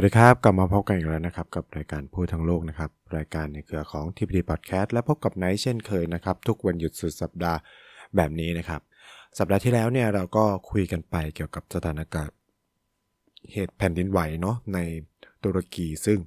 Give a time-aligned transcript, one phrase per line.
[0.00, 7.58] สวัสดีครับ กลับมาพบกันอีกแล้วนะครับ กับรายการพูดทั้งโลกนะครับ รายการในเครือของทีพีพอดแคสต์และพบกับไนท์เช่นเคยนะครับ ทุกวันหยุดสุดสัปดาห์
[8.16, 8.80] แบบนี้นะครับ
[9.38, 12.36] สัปดาห์ที่แล้วเนี่ยเราก็คุยกันไปเกี่ยวกับสถานการณ์
[13.52, 14.78] เหตุแผ่นดินไหวเนาะใน
[15.44, 16.18] ตุรกีซึ่ง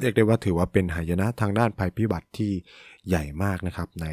[0.00, 2.52] เรียกได้ว่าถือว่าเป็นหายนะทางด้านภัยพิบัติที่
[3.08, 4.08] ใหญ่มากนะครับ ใน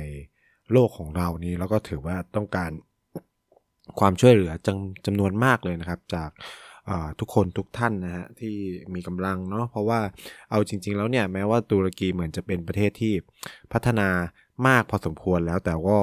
[0.71, 2.71] โลกของเรานี้แล้วก็ถือว่าต้องการ
[3.99, 6.31] ความช่วยเหลือจำจำนวนมากเลยนะครับ จาก
[7.20, 8.55] ทุกคนทุกท่านนะฮะที่
[8.95, 9.99] มีกำลังเนาะเพราะว่า
[10.51, 13.13] เอาจริง ๆ แล้วเนี่ยแม้ว่าตุรกีเหมือนจะเป็นประเทศที่
[13.73, 14.09] พัฒนา
[14.68, 15.99] มากพอสมควรแล้วแต่ก็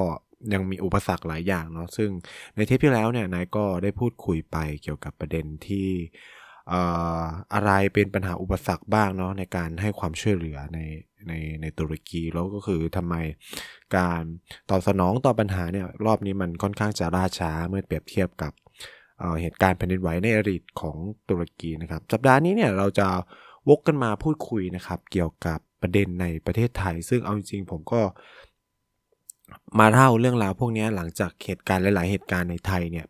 [0.53, 2.11] ยังมีอุปสรรคหลายอย่างเนาะซึ่ง
[2.57, 5.89] ในเทปที่แล้วเนี่ยนายก็ได้พูดคุยไปเกี่ยวกับประเด็นที่
[7.55, 10.79] อะไรเป็นปัญหาอุปสรรคบ้างเนาะในการให้ความช่วยเหลือใน
[11.29, 13.15] ในในตุรกีแล้วก็คือทำไม
[13.97, 14.23] การ
[14.71, 18.53] ตอบสนองต่อปัญหาเนี่ยรอบนี้มันค่อนข้างจะล่าช้าเมื่อเปรียบเทียบกับ
[19.41, 20.97] เหตุการณ์แผ่นดินไหวในอดีตของ
[21.29, 23.09] ตุรกีนะครับ สัปดาห์นี้เนี่ยเราจะ
[23.69, 28.01] วกกันมาพูดคุยนะครับ เกี่ยวกับประเด็นในประเทศไทย ซึ่งเอาจริงๆผมก็
[29.79, 33.07] มาเล่าเรื่องราวพวกนี้หลังจากเหตุการณ์หลาย ๆ เหตุการณ์ในไทยเนี่ย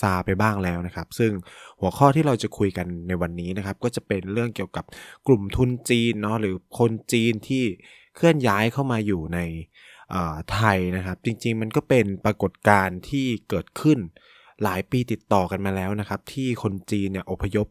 [0.00, 1.32] ซาไปบ้างแล้วนะครับ ซึ่ง
[1.80, 4.84] หัวข้อที่เราจะคุยกันในวันนี้นะครับ ก็จะเป็นเรื่องเกี่ยวกับ
[5.26, 7.64] กลุ่มทุนจีนเนาะหรือคนจีนที่
[8.16, 9.38] เคลื่อนย้ายเข้ามาอยู่ใน
[10.52, 13.98] ไทยนะครับ จริง ๆ มันก็เป็นปรากฏการณ์ที่เกิดขึ้น
[14.64, 17.66] หลายปีติดต่อกันมาแล้วนะครับ ที่คนจีนเนี่ยอพยพ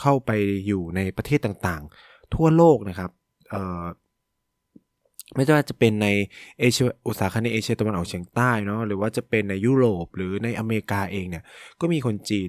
[0.00, 0.30] เข้าไป
[0.66, 3.10] อยู่ในประเทศต่างๆ ทั่วโลกนะครับ
[5.34, 6.08] ไม่ว่าจะเป็นใน
[6.58, 11.44] เอเชียอุตสาหกรรมในเอเชียตะวันออกเฉียงใต้เนาะหรือว่าจะเป็นในยุโรปหรือในอเมริกาเองเนี่ย
[11.80, 12.48] ก็มีคนจีน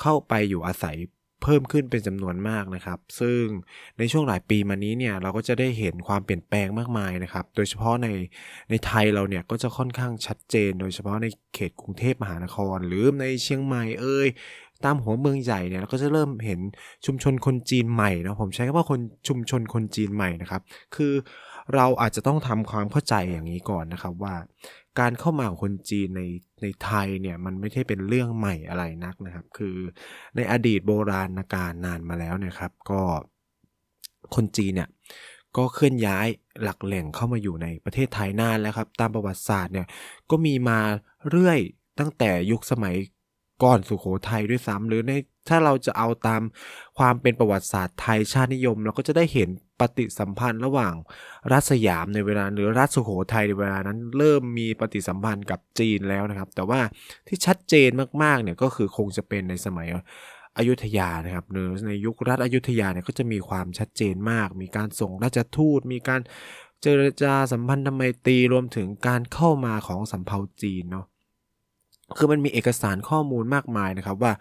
[0.00, 0.96] เข้าไปอยู่อาศัย
[1.44, 3.42] เพิ่มขึ้นเป็นจำนวนมากนะครับ ซึ่ง
[3.98, 8.08] ในช่วงหลายปีมานี้เนี่ยเราก็จะได้เห็นความเปลี่ยนแปลงมากมายนะครับ โดยเฉพาะใน
[8.70, 14.28] ในไทยเราเนี่ยก็จะค่อนข้างชัดเจน โดยเฉพาะในเขตกรุงเทพมหานคร หรือในเชียงใหม่เอ่ย
[14.84, 16.60] ตามหัวเมืองใหญ่เนี่ยเราก็จะเริ่มเห็น
[17.06, 20.62] ชุมชนคนจีนใหม่นะผมใช้คำว่าคนชุมชนคนจีนใหม่นะครับ
[20.96, 21.12] คือ
[21.74, 24.34] เราอาจจะต้องทำความเข้าใจอย่างนี้ก่อนนะครับว่า
[25.00, 26.22] การเข้ามาของคนจีนใน
[26.62, 29.76] ในไทยเนี่ยมันไม่ใช่เป็นเรื่องใหม่อะไรนักนะครับ คือ
[30.36, 33.00] ในอดีตโบราณการนานมาแล้วนี่ยครับ ก็
[34.34, 34.88] คนจีนเนี่ย
[35.56, 36.26] ก็เคลื่อนย้าย
[36.62, 39.86] หลักแหล่งเข้ามาอยู่ในประเทศไทยนานแล้วครับ ตามประวัติศาสตร์เนี่ย
[40.30, 40.78] ก็มีมา
[41.30, 41.58] เรื่อย
[41.98, 42.96] ตั้งแต่ยุคสมัย
[43.62, 45.12] ก่อนสุขโขทัยด้วยซ้ำหรือใน
[45.48, 46.42] ถ้าเราจะเอาตาม
[46.98, 49.48] ความเป็นประวัติศาสตร์ไทยชาตินิยม เราก็จะได้เห็น
[49.80, 50.94] ปฏิสัมพันธ์ระหว่าง
[51.52, 56.80] รัฐสยามในเวลาหรือรัฐสุโขทัยในเวลานั้น เริ่มมีปฏิสัมพันธ์กับจีนแล้วนะครับ แต่ว่า
[57.28, 57.90] ที่ชัดเจน
[58.22, 59.88] มากๆเนี่ยก็คือคงจะเป็นในสมัย
[60.58, 66.20] อยุธยานะครับหรือในยุครัฐอยุธยาเนี่ยก็จะมีความชัดเจนมาก มีการส่งราชทูต มีการ
[66.82, 71.06] เจรจาสัมพันธไมตรีรวมถึงการเข้ามาของสำเภาจีนเนาะ
[72.16, 74.32] คือมันมีเอกสารข้อมูลมากมายนะครับว่า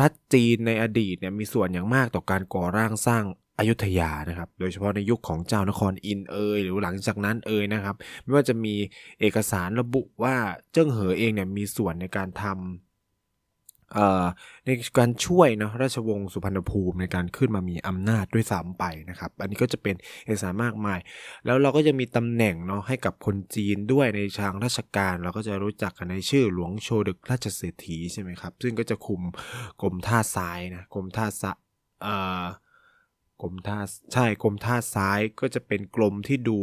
[0.00, 3.24] รัฐจีนในอดีตเนี่ยมีส่วนอย่างมากต่อการก่อร่างสร้าง
[3.58, 8.74] อยุธยานะครับ โดยเฉพาะในยุคของเจ้านครอินเอยหรือหลังจากนั้นเอยนะครับ ไม่ว่าจะมี
[9.20, 10.36] เอกสารระบุว่า
[10.72, 12.54] เจิ้งเหอเองเนี่ยมีส่วนในการทำ
[14.66, 19.94] ในการช่วยนะราชวงศ์สุพรรณภูมิในการขึ้นมามีอำนาจด้วยซ้ำไปนะครับ อันนี้ก็จะเป็น
[20.24, 20.98] เอกสารมากมาย
[21.44, 29.22] แล้วเราก็จะมีตำแหน่งเนาะให้กับคนจีนด้วยในทางราชการ เราก็จะรู้จักกันในชื่อหลวงโชดึกราชเศรษฐีใช่ไหมครับ ซึ่งก็จะคุม
[29.82, 31.52] กรมท่าทรายนะกรมท่าสะ
[33.42, 33.78] กรมท่า
[34.12, 36.58] ใช่กรมท่าซ้ายก็จะเป็นกรมที่ดู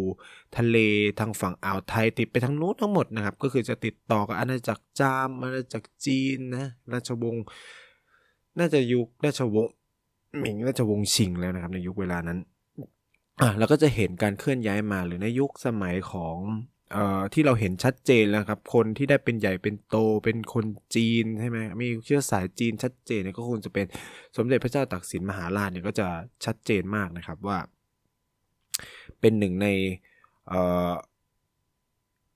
[0.58, 0.78] ทะเล
[1.20, 7.44] ทางฝั่งอ่าวไทยติดไปทางนู้นทั้งหมดนะครับ ก็คือจะติดต่อกับอาณาจักรจามอาณาจักรจีนนะราชวงศ์
[8.60, 9.74] น่าจะยุคราชวงศ์
[10.40, 12.40] หมิงราชวงศ์ชิงแล้วนะครับ ในยุคเวลานั้น
[13.42, 16.38] อะเราก็จะเห็นการเคลื่อนย้ายมาหรือในยุคสมัยของ
[17.34, 20.66] ที่เราเห็นชัดเจนแล้วครับ คนที่ได้เป็นใหญ่เป็นโตเป็นคน
[20.96, 23.86] จีนใช่ไหมมีเชื้อสายจีนชัดเจนเนี่ยก็คงจะเป็น
[24.38, 26.08] สมเด็จพระเจ้าตากสินมหาราชเนี่ยก็จะ
[26.46, 27.58] ชัดเจนมากนะครับว่า
[29.20, 29.68] เป็นหนึ่งใน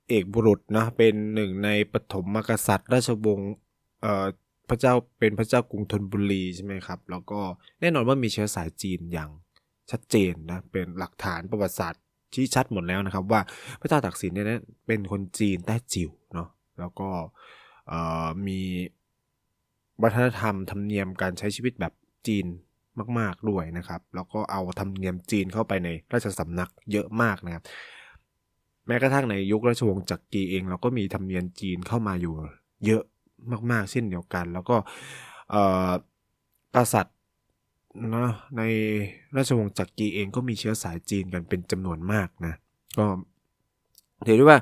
[0.09, 3.53] เอกบุรุษนะเป็นหนึ่งในปฐมมกษัตริย์ ราชวงศ์
[4.69, 7.39] พระเจ้าเป็นพระเจ้ากรุงธนบุรีใช่ไหมครับ แล้วก็
[7.81, 9.29] แน่นอนว่ามีเชื้อสายจีนอย่าง
[9.91, 12.03] ชัดเจนนะเป็นหลักฐานประวัติศาสตร์
[12.35, 13.41] ชี้ชัดหมดแล้วนะครับ ว่า
[13.79, 14.45] พระเจ้าตากสินเนี่ย
[14.87, 16.49] เป็นคนจีนแต้จิ๋วเนาะ
[16.79, 17.09] แล้วก็
[18.47, 18.59] มี
[20.03, 21.93] วัฒนธรรมธรรมเนียมการใช้ชีวิตแบบ
[22.27, 22.45] จีน
[23.19, 27.63] มาก ๆ ด้วยนะครับ แล้วก็เอาธรรมเนียมจีนเข้าไปในราชสำนักเยอะมากนะครับ
[28.87, 32.33] แม้กระทั่งในยุคราชวงศ์จักรีเอง เราก็มีธรรมเนียมจีนเข้ามาอยู่
[32.85, 33.03] เยอะ
[33.71, 34.75] มาก ๆ เช่นเดียวกัน แล้วก็
[36.75, 37.14] กษัตริย์
[38.15, 38.61] นะใน
[39.35, 42.53] ราชวงศ์จักรีเองก็มีเชื้อสายจีนกันเป็นจำนวนมากนะ
[42.97, 43.05] ก็
[44.27, 44.59] ถือได้ว่า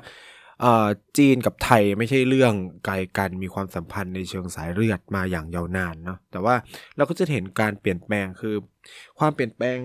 [1.18, 2.54] จีนกับไทยไม่ใช่เรื่อง
[2.84, 6.54] ไกลกันมีความสัมพันธ์ในเชิงสายเลือดมาอย่างยาวนานเนาะแต่ว่า
[6.96, 8.54] เราก็จะเห็นการเปลี่ยนแปลงคือ
[9.18, 9.76] ความเปลี่ยนแปลง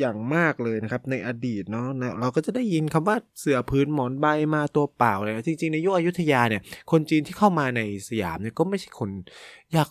[0.00, 1.86] อย่างมากเลยนะครับ ในอดีตเนาะ
[2.20, 9.10] เราก็จะได้ยินคำว่าเสือพื้นหมอนใบมาตัวเปล่าเลยจริงๆ ในยุคอยุธยาเนี่ย คนจีนที่เข้ามาในสยามเนี่ยก็ไม่ใช่คน
[9.76, 9.88] ยาก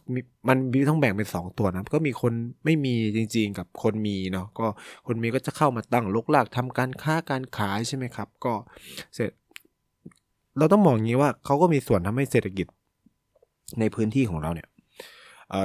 [0.48, 2.34] มันมีต้องแบ่งเป็น 2 ตัวนะก็มีคน
[2.66, 4.66] ไม่มีจริง ๆ กับคนมีเนาะก็
[5.08, 8.54] คนมีก็จะเข้ามาตั้งลกหลากทำการค้าการขายใช่ไหมครับ ก็
[9.16, 9.32] เสร็จ
[10.58, 12.68] เราต้องมองงี้ว่าเขาก็มีส่วนทำให้เศรษฐกิจ
[13.80, 14.68] ในพื้นที่ของเราเนี่ย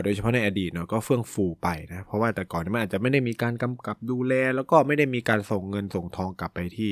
[0.04, 6.90] โดยเฉพาะในอดีตเนาะก็เฟื่องฟูไปนะเพราะว่าแต่ก่อนมันอาจจะไม่ได้มีการกำกับดูแล แล้วก็ไม่ได้มีการส่งเงินส่งทองกลับไปที่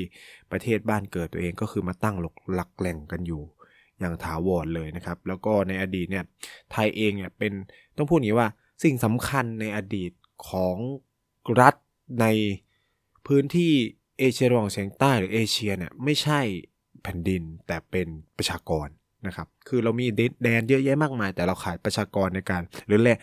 [0.52, 2.17] ประเทศบ้านเกิดตัวเองก็คือมาตั้ง
[2.55, 3.43] หลักแหล่งกันอยู่
[3.99, 6.25] อย่างถาวรเลยนะครับ แล้วก็ในอดีตเนี่ย
[6.73, 7.52] ไทยเองเนี่ยเป็น
[7.96, 8.49] ต้องพูดอย่างนี้ว่า
[8.85, 10.12] สิ่งสำคัญในอดีต
[10.49, 10.76] ของ
[11.61, 11.75] รัฐ
[12.20, 12.26] ใน
[13.26, 13.73] พื้นที่
[14.19, 16.41] เอเชียตะวันออกเฉียงใต้หรือเอเชียเนี่ยไม่ใช่
[17.02, 18.88] แผ่นดินแต่เป็นประชากร
[19.26, 20.06] นะครับ คือเรามี
[20.43, 23.19] แดนเยอะแยะมากมาย แต่เราขายประชากรในการ หรือแหละ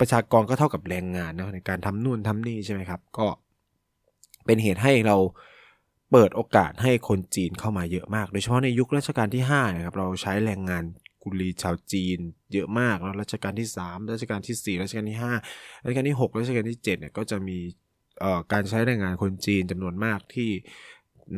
[0.00, 3.26] ประชากรก็เท่ากับแรงงานนะในการทำนู่นทำนี่ใช่ไหมครับ ก็
[4.46, 5.16] เป็นเหตุให้เรา
[6.12, 10.84] เปิดโอกาสให้คนจีนเข้ามาเยอะมาก โดยเฉพาะในยุครัชกาลที่5นะครับ เราใช้แรงงาน
[11.22, 12.18] กุลีชาวจีน
[12.52, 15.18] เยอะมากแล้วรัชกาลที่ 3 รัชกาลที่ 4 รัชกาลที่
[15.50, 17.58] 5 รัชกาลที่ 6 รัชกาลที่7เนี่ยก็จะมี
[18.52, 20.50] การใช้แรงงานคนจีนจำนวนมากที่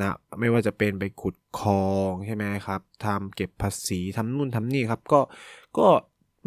[0.00, 5.20] นะไม่ว่าจะเป็นไปขุดคลองใช่ไหมครับทำเก็บภาษีทำนู่นทำนี่ครับ ก็
[5.78, 5.86] ก็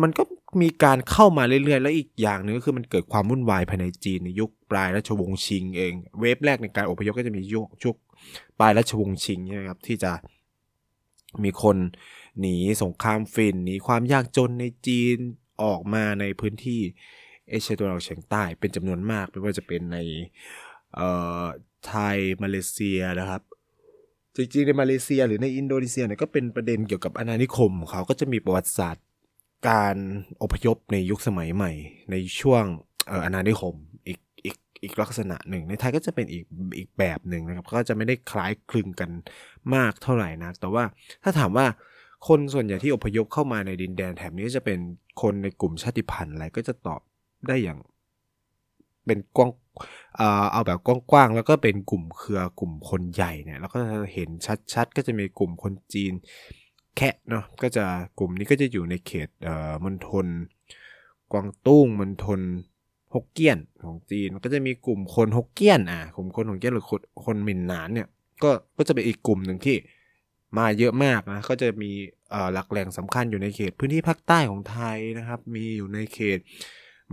[0.02, 0.24] มันก็
[0.62, 7.96] มีการเข้ามาเรื่อยๆ แล้วอีกอย่างหนึ่งก็คือมันเกิดความวุ่นวายภายในจีนในยุคปลายราชวงศ์ชิงเอง เวฟแรกในการอพยพก็จะมียุคชุก
[8.60, 10.12] ปลายราชวงศ์ชิงใช่ไหมครับที่จะ
[11.44, 11.78] มีคน
[12.40, 15.18] หนีสงครามฟินหนีความยากจนในจีน
[15.64, 16.82] ออกมาในพื้นที่
[17.50, 19.98] เอเชียตะวันออกเฉียงใต้เป็นจำนวนมากไม่ว่าจะเป็นใน
[21.90, 23.42] ไทยมาเลเซียนะครับ
[24.36, 29.06] จริงๆในมาเลเซียหรือในอินโดนีเซียเนี่ยก็เป็นประเด็นเกี่ยวกับอาณานิคมเขาก็จะมีประวัติศาสตร์
[29.70, 29.96] การ
[30.42, 31.72] อพยพในยุคสมัยใหม่
[32.12, 32.64] ในช่วง
[33.24, 33.76] อาณานิคม
[34.08, 36.44] อีกอีกอีกลักษณะหนึ่ง ในไทยก็จะเป็นอีก
[36.78, 39.10] อีกแบบหนึ่งนะครับ ก็จะไม่ได้คล้ายคลึงกัน
[39.76, 40.84] มากเท่าไหร่นะแต่ว่า
[41.24, 41.66] ถ้าถามว่า
[42.28, 44.80] คนส่วนใหญ่ที่อพยพเข้ามาในดินแดนแถบนี้จะเป็น
[45.22, 47.02] คนในกลุ่มชาติพันธุ์อะไรก็จะตอบ
[47.48, 47.80] ได้อย่าง
[49.06, 49.52] เป็นกว้าง
[50.52, 50.80] เอาแบบ
[51.12, 53.80] กว้างๆแล้วก็เป็นกลุ่มเครือกลุ่มคนใหญ่เนี่ยแล้วก็
[54.14, 54.30] เห็น
[54.74, 56.14] ชัดๆ ก็จะมีกลุ่มคนจีน
[56.98, 57.86] แค่เนาะก็จะ
[58.20, 59.30] กลุ่มนี้ก็จะอยู่ในเขต
[59.84, 60.26] มณฑล
[61.32, 62.40] กวางตุ้งมณฑล
[63.14, 68.08] ฮกเกี้ยนของจีนก็จะมีกลุ่มคนฮกเกี้ยนอะกลุ่มคนฮกเกี้ยนหรือคนคนมินนานเนี่ย
[68.44, 69.76] ก็ก็จะเป็นอีกกลุ่มหนึ่งที่
[70.58, 71.92] มาเยอะมากนะก็จะมี
[72.54, 76.40] หลักแหล่งสำคัญอยู่ในเขตพื้นที่ภาคใต้ของไทยนะครับ มีอยู่ในเขต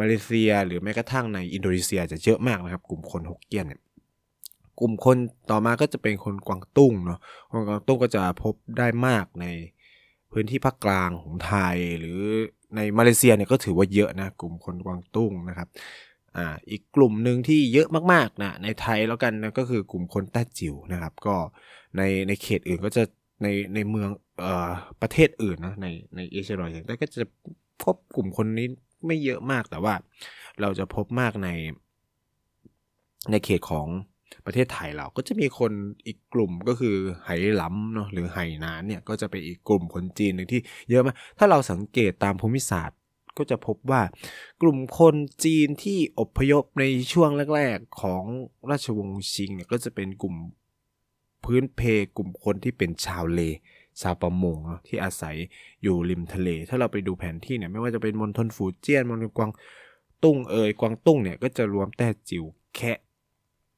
[0.00, 3.80] มาเลเซียหรือแม้กระทั่งในอินโดนีเซียจะเยอะมากนะครับ กลุ่มคนฮกเกี้ยนเนี่ย
[4.80, 5.16] กลุ่มคน
[5.50, 9.46] ต่อมาก็จะเป็นคนกวางตุ้งเนาะคนกวางตุ้งก็จะพบได้มากใน
[10.32, 12.20] พื้นที่ภาคกลางของไทย หรือ
[12.76, 15.68] ในมาเลเซียเนี่ยก็ถือว่าเยอะนะกลุ่มคนกวางตุ้งนะครับ
[16.36, 21.34] อ่าอีกกลุ่มหนึ่งที่เยอะมากๆนะในไทยแล้วกันนะก็คือกลุ่มคนแต้จิ๋วนะครับ ก็
[21.96, 23.02] ในในเขตอื่นก็จะ
[23.42, 24.08] ในในเมือง
[24.40, 24.70] เอ่อ
[25.02, 27.22] ประเทศอื่นนะในในเอเชียตะวันออกเฉียงใต้ก็จะ
[27.82, 28.66] พบกลุ่มคนนี้
[29.06, 29.94] ไม่เยอะมากแต่ว่า
[30.60, 31.48] เราจะพบมากใน
[33.30, 33.88] ในเขตของ
[34.46, 35.72] ประเทศไทยเราก็จะมีคน
[36.06, 42.98] อีกกลุ่มก็คือไหหลำเนาะหรือไหนานเนี่ยก็จะเป็นอีกกลุ่มคนจีนหนึ่งที่เยอะมากถ้าเราสังเกตตามภูมิศาสตร์
[43.38, 44.02] ก็จะพบว่า
[44.62, 48.24] กลุ่มคนจีนที่อพยพในช่วงแรก ๆ ของ
[48.70, 50.36] ราชวงศ์ชิงเนี่ยก็จะเป็นกลุ่ม
[51.44, 51.80] พื้นเพ
[52.16, 53.40] กลุ่มคนที่เป็นชาวเล
[54.00, 55.36] ชาวประมงที่อาศัย
[55.82, 59.50] อยู่ริมทะเล ถ้าเราไปดูแผนที่เนี่ยไม่ว่าจะเป็นมณฑลฝูเจี้ยนมณฑลกวาง
[60.22, 62.44] ตุ้งเอยกวางตุ้งเนี่ยก็จะรวมแต่จิ๋ว
[62.76, 62.98] แคะ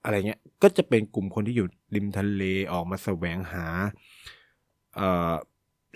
[0.05, 2.43] อะไรเงี้ยก็จะเป็นกลุ่มคนที่อยู่ริมทะเล
[2.73, 3.67] ออกมาแสวงหา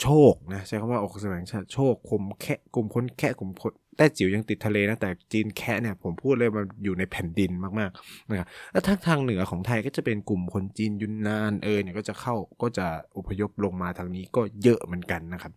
[0.02, 12.86] โชคนะใช้คำว่าออกแสวงชาโชคคมแคะกลุ่มคนแคะกลุ่มคน แต่จิ๋วยังติดทะเลนะแต่จีนแคะเนี่ยผมพูดเลยมันอยู่ในแผ่นดินมากๆนะครับแล้วทางทางเหนือของไทยก็จะเป็นกลุ่มคนจีนยุนนานเออเนี่ยก็จะเข้าก็จะ
[13.16, 15.52] อพยพลงมาทางนี้ก็เยอะเหมือนกันนะครับ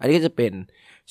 [0.00, 0.52] อันนี้ก็จะเป็น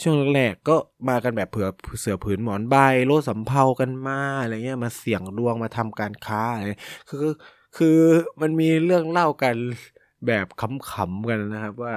[0.01, 0.75] ช่วงแรกก็
[1.09, 1.67] มากันแบบเผื่อ
[1.99, 6.65] เสือผืนหมอนใบโลสำเพากันมาอะไรเงี้ยมาเสี่ยงดวงมาทำการค้าอะไร
[7.09, 7.25] คือ
[7.77, 7.99] คือ
[8.41, 9.55] มันมีเรื่องเล่ากัน
[10.27, 11.95] แบบขำๆกันนะครับว่า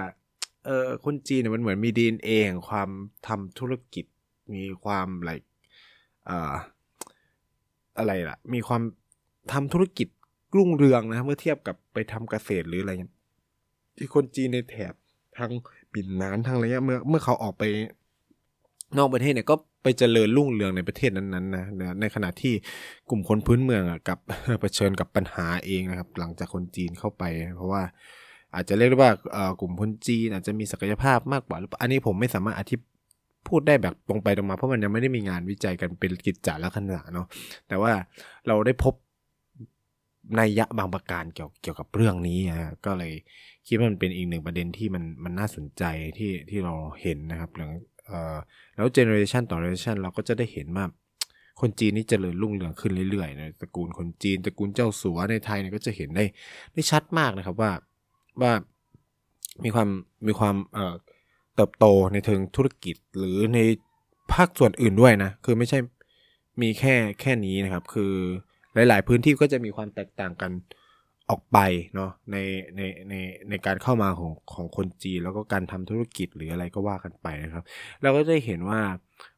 [0.66, 2.88] เออคนจีนเนี่ยมันเหมือนมีดีเองความ
[3.28, 4.04] ทำธุรกิจ
[4.54, 5.32] มีความอะไร
[6.28, 6.52] อ่า
[7.98, 8.82] อะไรล่ะ มีความ
[9.52, 10.08] ทำธุรกิจ
[10.56, 13.14] รุ่งเรืองนะเมื่อเทียบกับไปทำเกษตรหรืออะไรเงี้ย
[13.96, 14.94] ที่คนจีนในแถบ
[15.38, 15.50] ทาง
[15.92, 17.64] ปิ่นนานทางอะไรเงี้ยเมื่อเมื่อเขาออกไป
[18.98, 21.64] นอกประเทศเนี่ยก็ไปเจริญรุ่งเรืองในประเทศนั้นๆนะ
[22.00, 22.54] ในขณะที่
[23.10, 24.18] กลุ่มคนพื้นเมืองอะกับ
[24.60, 27.24] เผชิญกับปัญหาเองนะครับ หลังจากคนจีนเข้าไป
[27.56, 27.82] เพราะว่า
[28.54, 29.12] อาจจะเรียกได้ว่า
[29.60, 32.76] กลุ่มคนจีนอาจจะมีศักยภาพมากกว่า อันนี้ผมไม่สามารถอธิ
[33.48, 37.26] พูดได้แบบตรงไปตรงมาเพราะมันยังไม่ได้มีงานวิจัยกันเป็นกิจจาลักษณะเนาะ
[37.68, 37.92] แต่ว่า
[38.46, 38.94] เราได้พบ
[40.36, 43.12] ในยยะบางประการเกี่ยวเกี่ยวกับเรื่องนี้นะก็เลย
[43.66, 45.82] คิดว่ามันเป็นอีกหนึ่งประเด็นที่มันมันน่าสนใจ
[46.18, 47.70] ที่ที่เราเห็นนะครับหลัง
[48.06, 48.36] เอ่อ
[48.76, 50.84] แล้วเจเนอเรชันต่อเจเนอเรชันเราก็จะได้เห็นว่า
[51.60, 56.24] คนจีนนี่เจริญรุ่งเรืองขึ้นเรื่อยๆนะตระกูลคนจีนตระกูลเจ้าสัวในไทยเนี่ยก็จะเห็นได้
[56.72, 57.70] ได้ชัดมากนะครับว่า
[58.42, 58.52] ว่า
[59.64, 59.88] มีความ
[60.26, 60.94] มีความเอ่อ
[61.54, 63.58] เติบโตในเชิงธุรกิจหรือใน
[64.32, 65.78] ภาคส่วนอื่นด้วยนะ คือไม่ใช่
[66.62, 68.12] มีแค่แค่นี้นะครับ คือ
[68.74, 70.52] หลาย ๆ พื้นที่ก็จะมีความแตกต่างกัน
[71.30, 71.58] ออกไป
[71.94, 72.36] เนาะใน
[72.76, 73.14] ในใน
[73.48, 77.64] ในการเข้ามาของของคนจีน แล้วก็การทำธุรกิจหรืออะไรก็ว่ากันไปนะครับ
[78.02, 78.80] เราก็จะเห็นว่า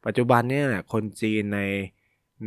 [0.06, 1.60] ปัจจุบันเนี่ยคนจีนใน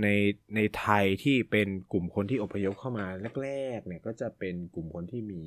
[0.02, 0.08] ใน
[0.56, 3.06] ในไทยที่เป็นกลุ่มคนที่อพยพเข้ามา
[3.44, 5.42] แรกๆเนี่ยก็จะเป็นกลุ่มคนที่มี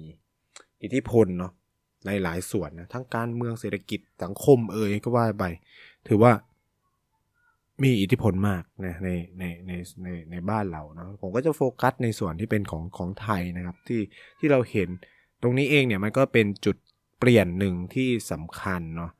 [0.84, 1.52] อิทธิพลเนาะ
[2.06, 5.44] ในหลายส่วนนะทั้งการเมืองเศรษฐกิจสังคมเอ่ยก็ว่าไป
[6.08, 6.32] ถือว่า
[7.82, 9.72] มีอิทธิพลมากนะในในใน
[10.02, 14.00] ในในบ้านเราเนาะผมก็จะโฟกัสในส่วนที่เป็นของของไทยนะครับที่
[14.38, 14.88] ที่เราเห็น
[15.42, 16.76] ตรงนี้เองเนี่ยมันก็เป็นจุด
[17.18, 19.10] เปลี่ยนหนึ่งที่สำคัญเนาะ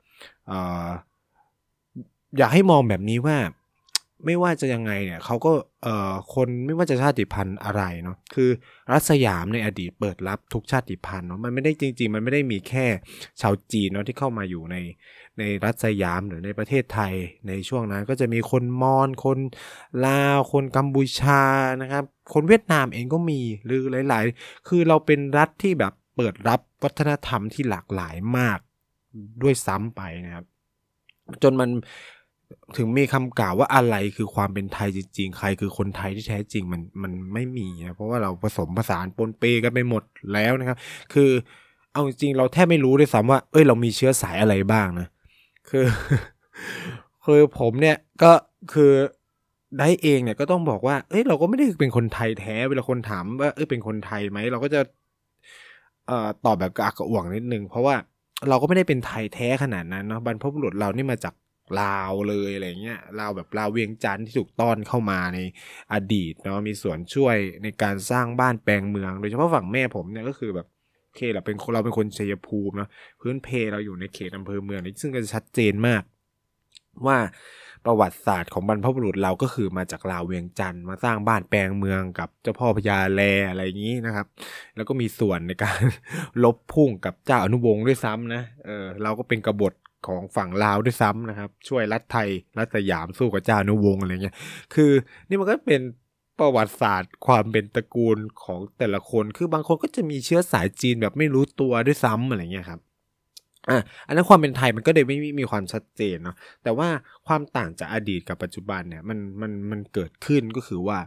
[2.39, 3.37] อยากให้มองแบบนี้ว่า
[4.27, 5.53] ไม่ว่าจะยังไงเนี่ยเขาก็
[5.83, 8.51] เอ่อคนไม่ว่าจะชาติพันธุ์อะไรเนาะคือ
[8.93, 12.87] รัสยามในอดีตเปิดรับทุกชาติพันธุ์เนาะมันไม่ได้จริง ๆ มันไม่ได้มีแค่
[13.41, 14.77] ชาวจีนเนาะที่เข้ามาอยู่ใน
[15.39, 17.15] ในรัฐสยามหรือในประเทศไทย
[17.49, 19.39] ในช่วงนั้นก็จะมีคนมอญคน
[20.07, 21.43] ลาวคนกัมพูชา
[21.83, 22.05] นะครับ
[22.35, 28.59] คนเวียดนามเองก็มีหรือหลาย ๆ คือเราเป็นรัฐที่แบบเปิดรับวัฒนธรรมที่หลากหลายมาก
[29.43, 30.45] ด้วยซ้ำไปนะครับ
[31.43, 31.71] จนมัน
[32.77, 40.79] ถึงมีคำกล่าวว่าอะไรคือความเป็นไทยจริงๆ ใครคือคนไทยที่แท้จริงมันมันไม่มีนะเพราะว่าเราผสมผสานปนเปกันไปหมดแล้วนะครับ
[41.15, 41.31] คือ
[41.93, 45.09] เอาจริงเราแทบไม่รู้ด้วยซ้ำว่า เอ้ยเรามีเชื้อสายอะไรบ้างนะ
[45.69, 45.85] คือ
[47.25, 48.33] คือผมเนี่ยก็
[48.73, 48.91] คือ
[49.79, 54.81] ได้เองเนี่ยก็ต้องบอกว่า เอ้ยเราก็ไม่ได้เป็นคนไทยแท้เวลาคนถามว่าเอ้ยเป็นคนไทยไหมเราก็จะ
[56.07, 57.95] เอ่อตอบแบบกระอักกระอ่วงนิดนึงเพราะว่า
[58.49, 61.35] เราก็ไม่ได้เป็นไทยแท้ขนาดนั้นเนาะบรรพบุรุษเรานี่มาจาก
[61.81, 65.39] ลาวเลยอะไรเงี้ยลาวแบบลาวเวียงจันทร์ที่ถูกต้อนเข้ามาใน
[65.93, 70.67] อดีตเนาะมีส่วนช่วยในการสร้างบ้านแปลงเมือง โดยเฉพาะฝั่งแม่ผมเนี่ยก็คือแบบ
[71.17, 72.89] เคเราเป็นเราเป็นคนชัยภูมินะ
[73.21, 76.03] พื้นเพเราอยู่ในเขตอำเภอเมืองนี่ซึ่งก็จะชัดเจนมาก
[77.07, 77.19] ว่า
[77.87, 84.27] ประวัติศาสตร์ของบรรพบุรุษเราก็คือมาจากลาวเวียงจันทร์มาสร้างบ้านแปลงเมืองกับเจ้าพ่อพญาแลอะไรอย่างนี้นะครับ
[84.77, 85.81] แล้วก็มีส่วนในการ
[86.45, 89.75] ลบพุ่งกับเจ้าอนุวงศ์ด้วยซ้ำนะเออเราก็เป็นกบฏ
[90.07, 94.37] ของฝั่งลาวด้วยซ้ำนะครับ ช่วยรัฐไทย รัฐสยามสู้กับเจ้านุวงศ์อะไรเงี้ย
[94.75, 94.91] คือ
[95.29, 95.81] นี่มันก็เป็น
[96.39, 102.81] ประวัติศาสตร์ความเป็นตระกูลของแต่ละคน คือบางคนก็จะมีเชื้อสายจีนแบบไม่รู้ตัวด้วยซ้ำอะไรเงี้ยครับ
[103.71, 106.89] อะอันนั้นความเป็นไทยมันก็เลยไม่มีความชัดเจนเนาะแต่ว่า
[107.27, 110.99] ความต่างจากอดีตกับปัจจุบันเนี่ยมันมันมันเกิดขึ้นก็คือว่า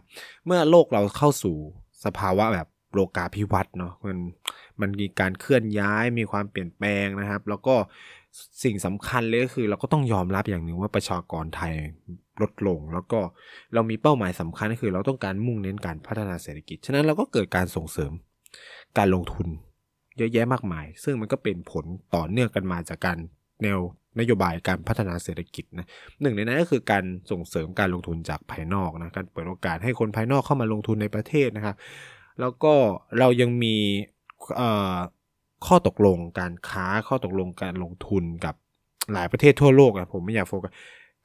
[0.46, 1.56] เมื่อโลกเราเข้าสู่
[2.06, 4.18] สภาวะแบบ โลกาภิวัตน์เนาะมัน
[4.82, 7.76] มันมีการเคลื่อนย้ายมีความเปลี่ยนแปลงนะครับ แล้วก็
[8.64, 11.74] สิ่งสำคัญเลยก็คือ เราก็ต้องยอมรับอย่างหนึ่งว่าประชากรไทย
[12.42, 13.20] ลดลง แล้วก็
[13.74, 18.12] เรามีเป้าหมายสำคัญก็คือ เราต้องการมุ่งเน้นการพัฒนาเศรษฐกิจ ฉะนั้นเราก็เกิดการส่งเสริม
[18.98, 19.48] การลงทุน
[20.18, 23.18] เยอะแยะมากมาย ซึ่งมันก็เป็นผลต่อเนื่องกันมาจากการ
[23.64, 23.80] แนว
[24.20, 25.88] นโยบายการพัฒนาเศรษฐกิจนะ
[26.22, 31.76] หนึ่งในนั้นก็คือการส่งเสริมการลงทุนจากภายนอกนะการเปิดโอกาสให้คนภายนอกเข้ามาลงทุนในประเทศนะครับ
[32.40, 32.74] แล้วก็
[33.20, 33.76] เรายังมี
[35.66, 38.56] ข้อตกลงการค้าข้อตกลงการลงทุนกับ
[39.14, 40.72] หลายประเทศทั่วโลกอะผมไม่อยากโฟกัส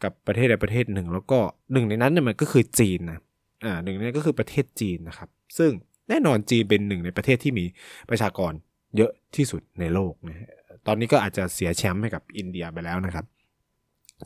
[0.02, 1.38] กับประเทศใดประเทศหนึ่ง แล้วก็
[1.72, 3.18] หนึ่งในนั้นเนี่ยมันก็คือจีนนะ
[3.64, 5.28] อ่าหนึ่งในนั้นก็คือประเทศจีนนะครับ
[5.58, 5.70] ซึ่ง
[6.08, 7.64] แน่นอนจีนเป็นหนึ่งในประเทศที่มี
[8.10, 8.52] ประชากร
[8.96, 10.48] เยอะที่สุดในโลกนะ
[10.86, 13.24] ตอนนี้ก็อาจจะเสียแชมป์ให้กับอินเดียไปแล้วนะครับ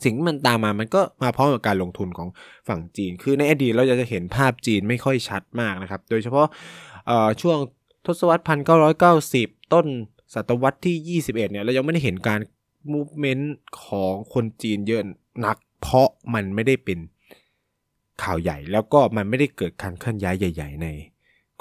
[0.03, 2.29] สิ่งที่มันตามมามันก็มาพร้อมกับการลงทุนของ
[2.67, 6.47] ฝั่งจีน คือในอดีตเราจะเห็นภาพจีนไม่ค่อยชัดมากนะครับ โดยเฉพาะ
[7.41, 7.57] ช่วง
[8.05, 9.85] ทศวรรษพันเก้าร้อยเก้าสิบต้น
[10.33, 12.39] ศตวรรษที่ 21 เนี่ย เรายังไม่ได้เห็นการ
[12.93, 15.01] มูฟเมนต์ของคนจีนเยอะ
[15.45, 16.99] นัก เพราะมันไม่ได้เป็น
[18.23, 20.87] ข่าวใหญ่ แล้วก็มันไม่ได้เกิดการเคลื่อนย้ายใหญ่ ๆ ใน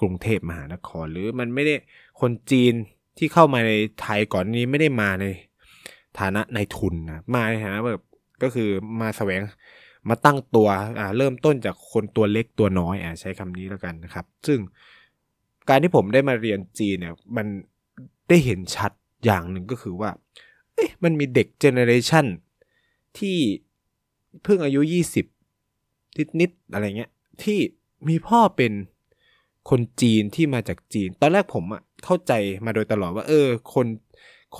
[0.00, 1.75] กรุงเทพมหานคร หรือมันไม่ได้
[2.21, 2.73] คนจีน
[3.19, 5.26] ที่เข้ามาในไทยก่อนนี้ไม่ได้มาใน
[6.19, 8.02] ฐานะในทุนนะ มาในฐานะแบบ
[8.43, 8.69] ก็คือ
[9.00, 9.43] มาแสวง
[10.09, 14.59] มาตั้งตัวอ่าเริ่มต้นจากคนตัวเล็กตัวน้อยอ่าใช้คำนี้แล้วกันนะครับ ซึ่ง
[15.69, 17.47] การที่ผมได้มาเรียนจีนเนี่ยมัน
[18.28, 18.93] ได้เห็นชัด
[19.25, 20.11] อย่างหนึ่งก็คือว่า
[20.75, 22.26] เอ๊ะมันมีเด็กเจเนอเรชัน
[23.19, 23.38] ที่
[24.43, 24.81] เพิ่งอายุ
[25.55, 27.11] 20 นิดๆอะไรเงี้ย
[27.43, 27.59] ที่
[28.09, 28.73] มีพ่อเป็น
[29.71, 32.33] คนจีนที่มาจากจีน ตอนแรกผมอะเข้าใจ
[32.64, 33.87] มาโดยตลอดว่า เออ คน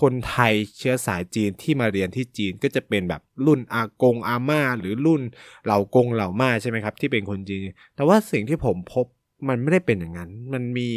[0.01, 5.23] คนไทยเชื้อสายจีนที่มาเรียนที่จีนก็จะเป็นแบบรุ่นอากงอาม่า หรือรุ่น
[5.65, 7.61] เหล่ากงเหล่าม่าใช่ไหมครับ ที่เป็นคนจีน
[7.95, 9.07] แต่ว่าสิ่งที่ผมพบ
[9.49, 10.89] มันไม่ได้เป็นอย่างนั้น มันมี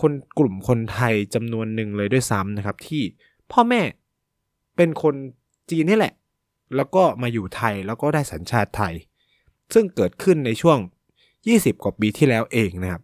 [0.00, 3.02] คนกลุ่มคนไทยจำนวนหนึ่งเลยด้วยซ้ำนะครับ ที่
[3.52, 3.80] พ่อแม่
[4.76, 5.14] เป็นคน
[5.70, 6.14] จีนนี่แหละ
[6.76, 8.94] แล้วก็มาอยู่ไทยแล้วก็ได้สัญชาติไทย
[9.74, 10.78] ซึ่งเกิดขึ้นในช่วง
[11.30, 13.02] 20 กว่าปีที่แล้วเองนะครับ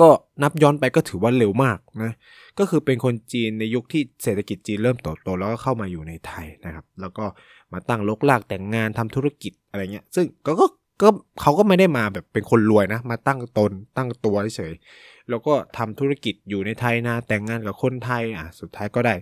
[0.00, 0.08] ก็
[0.42, 2.12] นับย้อนไปก็ถือว่าเร็วมากนะ
[2.58, 7.24] ก็คือเป็นคนจีนในยุคที่เศรษฐกิจจีนเริ่มโตโตแล้วก็เข้ามาอยู่ในไทยนะครับ แล้วก็
[7.72, 10.66] มาตั้งลกลากแต่งงานทำธุรกิจอะไรเงี้ย ซึ่งก็ก็
[11.02, 11.08] ก็
[11.42, 14.74] เขาก็ไม่ได้มาแบบเป็นคนรวยนะ มาตั้งตนตั้งตัวเฉย
[15.30, 19.14] แล้วก็ทำธุรกิจอยู่ในไทยนะ แต่งงานกับคนไทยอะสุดท้ายก็ได้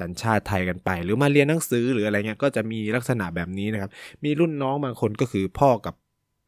[0.00, 3.90] สัญชาติไทยกันไป หรือมาเรียนหนังสือหรืออะไรเงี้ยก็จะมีลักษณะแบบนี้นะครับ
[4.24, 5.94] มีรุ่นน้องบางคนก็คือพ่อกับ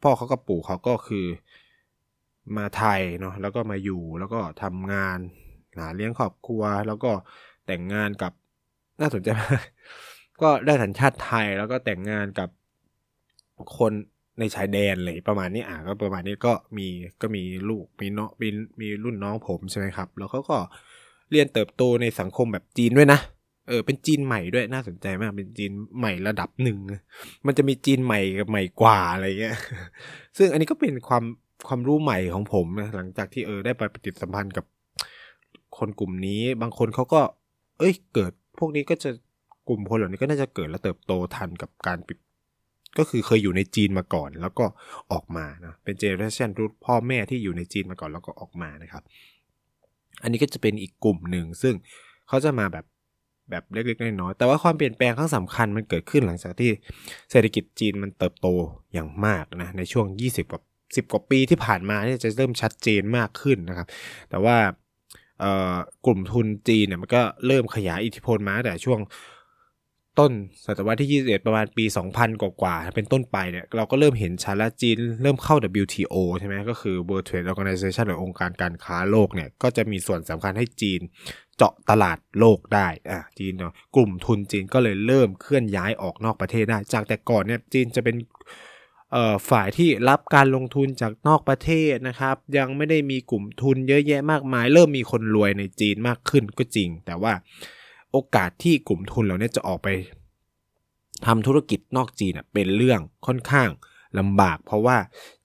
[0.03, 1.27] พ่อเขากับปู่เขาก็คือ
[2.57, 5.19] มาไทยเนาะแล้วก็มาอยู่แล้วก็ทำงาน
[5.83, 7.11] หาเลี้ยงครอบครัว แล้วก็
[7.67, 8.33] แต่งงานกับ
[9.01, 9.63] น่าสนใจมาก
[10.43, 12.49] ก็ได้สัญชาติไทยแล้วก็แต่งงานกับ
[13.79, 13.93] คน
[14.39, 16.89] ในชายแดนเลยประมาณนี้อะก็ประมาณนี้ก็มี
[17.23, 18.49] ก็มีลูกมีเน้องมี
[18.81, 20.59] มีรุ่นน้องผมใช่ไหมครับ แล้วเขาก็
[21.31, 23.21] เรียนเติบโตในสังคมแบบจีนด้วยนะ
[23.69, 26.79] เออเป็นจีนใหม่ด้วยน่าสนใจมากเป็นจีนใหม่ระดับหนึ่ง
[27.47, 29.57] มันจะมีจีนใหม่กับใหม่กว่าอะไรเงี้ย
[30.39, 31.25] ซึ่งอันนี้ก็เป็นความ
[31.69, 34.65] ความรู้ใหม่ของผมนะหลังจากที่เออได้ไปปฏิสัมพันธ์กับ
[35.79, 37.21] คนกลุ่มนี้ บางคนเขาก็
[37.79, 39.11] เอ้ย เกิดพวกนี้ก็จะ
[39.69, 42.19] กลุ่มคนเหล่านี้ก็น่าจะเกิดและเติบโตทันกับการปิด
[42.99, 44.67] ก็คือเคยอยู่ในจีนมาก่อน แล้วก็
[45.13, 49.03] ออกมานะเป็นเจเนอเรชันรุ่นพ่อแม่ที่อยู่ในจีนมาก่อนแล้วก็ออกมานะครับ
[50.23, 51.75] อันนี้ก็จะเป็นอีกกลุ่มหนึ่งซึ่ง
[52.29, 52.85] เขาจะมาแบบ
[53.51, 56.71] แบบเล็กๆน้อยๆแต่ว่าความเปลี่ยนแปลงครั้งสำคัญมันเกิดขึ้นหลังจากที่
[57.31, 58.47] เศรษฐกิจจีนมันเติบโต
[58.93, 63.87] อย่างมากนะในช่วง 20กว่า10 กว่าปีที่ผ่านมาเนี่ยจะเริ่มชัดเจนมากขึ้นนะครับ
[64.31, 64.57] แต่ว่า
[66.07, 69.01] กลุ่มทุนจีนเนี่ยมันก็เริ่มขยายอิทธิพลมาแต่ช่วง
[70.19, 70.33] ต้น
[70.67, 81.01] ศตวรรษที่ 21 ประมาณปี 2000 กว่าๆเป็นต้นไปเนี่ยเราก็เริ่มเห็นชาละจีนเริ่มเข้า WTO ใช่ไหมก็คือ World Trade Organization หรือองค์การการค้าโลกเนี่ยก็จะมีส่วนสำคัญให้จีน
[81.57, 88.17] เจาะตลาดโลกได้อะจีนเนาะกลุ่มทุนจีนก็เลยเริ่มเคลื่อนย้ายออกนอกประเทศได้ จากแต่ก่อนเนี่ยจีนจะเป็น
[89.51, 97.33] ฝ่ายที่รับการลงทุนจากนอกประเทศนะครับ ยังไม่ได้มีกลุ่มทุนเยอะแยะมากมาย เริ่มมีคนรวยในจีนมากขึ้นก็จริง แต่ว่า
[98.13, 99.89] โอกาสที่กลุ่มทุนเหล่านี้จะออกไป
[101.27, 103.69] ทำธุรกิจนอกจีนเป็นเรื่องค่อนข้าง
[104.19, 104.99] ลำบาก เพราะว่า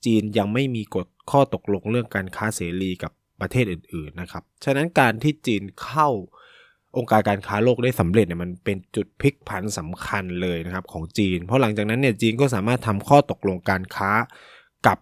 [0.06, 6.10] จีนยังไม่มีกฎข้อตกลงเรื่องการค้าเสรีกับประเทศอื่น ๆนะครับ ฉะนั้นการที่จีนเข้า
[6.98, 14.12] องค์การการค้าโลกได้สำเร็จเนี่ยมันเป็นจุดพลิกผันสำคัญเลยนะครับของจีน เพราะหลังจากนั้นเนี่ยจีนก็สามารถทำข้อตกลงการค้า
[14.88, 14.98] กับ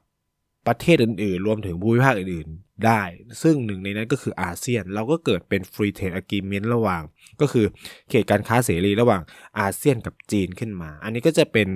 [0.67, 3.01] ประเทศอื่นๆ รวมถึงภูมิภาคอื่นๆได้
[3.41, 7.01] ซึ่งหนึ่งในนั้นก็คืออาเซียน เราก็เกิดเป็นฟรีเทรดอะกิเมนต์ระหว่าง
[7.41, 7.65] ก็คือ
[8.09, 9.21] เขตการค้าเสรีระหว่าง
[9.59, 11.67] อาเซียนกับจีนขึ้นมา อันนี้ก็จะเป็น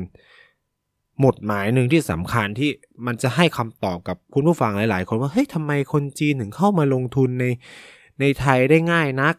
[1.21, 2.69] หมดหมายหนึ่งที่สำคัญที่
[3.05, 7.45] มันจะให้คำตอบกับคุณผู้ฟังหลาย ๆ คนว่าเฮ้ยทำไมคนจีนถึงเข้ามาลงทุนใน
[8.19, 9.35] ในไทยได้ง่ายนัก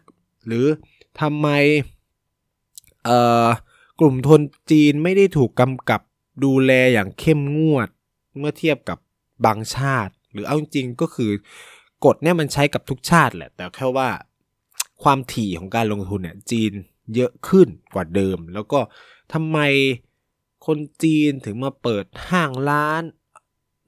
[0.47, 0.65] หรือ
[1.21, 1.47] ทำไม
[3.99, 6.01] กลุ่มทุนจีนไม่ได้ถูกกำกับ
[6.43, 7.89] ดูแลอย่างเข้มงวด
[8.37, 8.97] เมื่อเทียบกับ
[9.45, 11.31] บางชาติ หรือเอาจริงก็คือ
[12.05, 14.09] กฎเนี่ยมันใช้กับทุกชาติแหละ แต่แค่ว่า
[15.03, 16.71] ความถี่ของการลงทุนเนี่ยจีน
[17.15, 18.79] เยอะขึ้นกว่าเดิม แล้วก็
[19.33, 19.59] ทำไม
[20.65, 23.03] คนจีนถึงมาเปิดห้างร้าน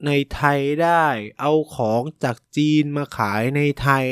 [0.06, 1.04] ในไทยได้
[1.40, 4.06] เอาของจากจีนมาขายในไทย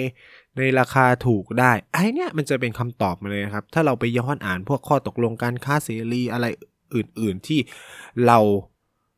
[0.58, 6.46] ในราคาถูกได้ไอ้นี่มันจะเป็นคำตอบมาเลยครับ ถ้าเราไปย้อนอ่านพวกข้อตกลงการค้าเสรีอะไร
[6.94, 7.60] อื่น ๆ ที่
[8.26, 8.38] เรา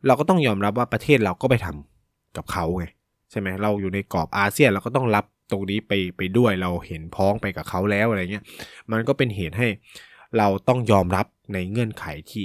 [0.06, 2.84] เราก็ต้องยอมรับว่าประเทศเราก็ไปทำกับเขาไง
[3.30, 8.44] ใช่ไหมเราอยู่ในกรอบอาเซียนเราก็ต้องรับตรงนี้ไปไปด้วยเราเห็นพ้องไปกับเขาแล้วอะไรเงี้ย
[8.92, 9.68] มันก็เป็นเหตุให้
[10.38, 12.44] เราต้องยอมรับในเงื่อนไขที่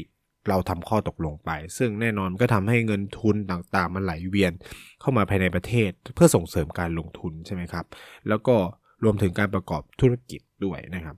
[0.50, 4.54] เราทำข้อตกลงไป ซึ่งแน่นอนก็ทำให้เงินทุนต่างๆ มันไหลเวียน
[5.02, 7.86] เข้ามาภายในประเทศเพื่อส่งเสริมการลงทุนใช่ไหมครับ
[8.28, 8.56] แล้วก็
[9.04, 11.16] รวมถึงการประกอบธุรกิจด้วยนะครับ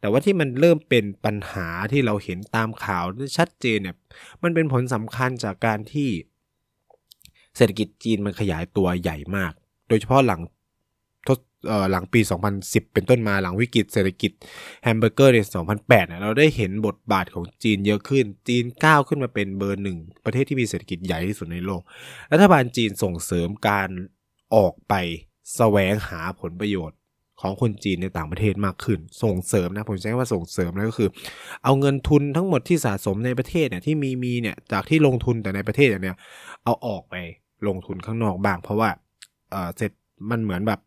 [0.00, 3.04] แต่ว่าที่มันเริ่มเป็นปัญหาที่เราเห็นตามข่าว
[3.38, 3.96] ชัดเจนเนี่ย
[4.42, 6.10] มันเป็นผลสำคัญจากการที่
[7.56, 9.52] เศรษฐกิจจีนมันขยายตัวใหญ่มาก
[9.88, 10.40] โดยเฉพาะหลัง
[11.28, 11.38] ทศ
[11.90, 12.20] หลังปี
[12.56, 14.32] 2010 เป็นต้นมาหลังวิกฤตเศรษฐกิจ
[14.82, 21.82] แฮมเบอร์เกอร์ใน 2008เนี่ยเราได้เห็นบทบาทของจีนเยอะขึ้น จีนก้าวขึ้นมาเป็นเบอร์หนึ่ง ประเทศที่มีเศรษฐกิจใหญ่ที่สุดในโลก
[22.32, 23.88] รัฐบาลจีนส่งเสริมการ
[24.54, 25.06] ออกไปส
[25.56, 26.98] แสวงหาผลประโยชน์
[27.40, 31.08] ของคนจีนในต่างประเทศมากขึ้น ส่งเสริมนะผมใช้ว่าส่งเสริมแล้วก็คือ
[31.64, 36.16] เอาเงินทุนทั้งหมดที่สะสมในประเทศเนี่ยที่มีมีเนี่ยจากที่ลงทุนแต่ในประเทศอย่างเนี้ย
[36.64, 37.14] เอาออกไป
[37.68, 38.90] ลงทุนข้างนอกบ้าง เพราะว่า
[39.50, 39.92] เอเสร็จ
[40.30, 40.80] มันเหมือนแบบ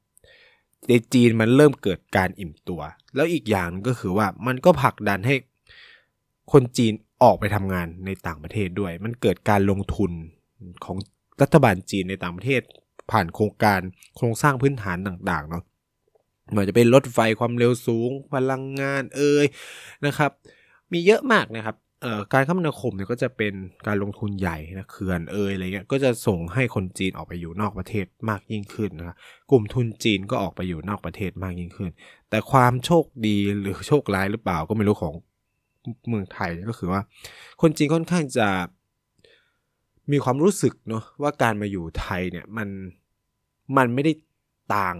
[0.89, 2.81] ในจีนมันเริ่มเกิดการอิ่มตัว
[3.15, 5.35] แล้วอีกอย่างก็คือว่ามันก็ผลักดันให้
[6.51, 10.11] คนจีนออกไปทำงานในต่างประเทศด้วย มันเกิดการลงทุน
[10.85, 10.97] ของ
[11.41, 12.61] รัฐบาลจีนในต่างประเทศ
[13.11, 13.79] ผ่านโครงการ
[14.17, 15.63] โครงสร้างพื้นฐานต่างๆเนาะ
[16.55, 19.45] มือนจะเป็นรถไฟความเร็วสูง พลังงานเอ่ย
[20.05, 20.31] นะครับ
[20.91, 21.77] มีเยอะมากนะครับ
[22.33, 23.53] การคมนาคมเนี่ยก็จะเป็น
[23.87, 29.15] การลงทุนใหญ่นะเขื่อนเอยอะไรเงี้ยก็จะส่งให้คนจีนออกไปอยู่นอกประเทศมากยิ่งขึ้นนะครับ
[29.51, 31.91] กลุ่มทุนจีนก็ออกไปอยู่นอกประเทศมากยิ่งขึ้น
[32.29, 35.13] แต่ความโชคดีหรือโชคร้ายหรือเปล่าก็ไม่รู้ของ
[36.07, 37.01] เมืองไทยก็คือว่า
[37.61, 38.47] คนจีนค่อนข้างจะ
[40.11, 42.67] มีความรู้สึกเนาะว่าการมาอยู่ไทยเนี่ยมัน
[43.77, 44.13] มันไม่ได้
[44.75, 44.95] ต่าง